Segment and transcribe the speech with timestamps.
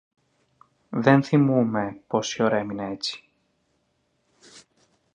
[0.89, 3.23] Δεν θυμούμαι πια πόση ώρα έμεινα έτσι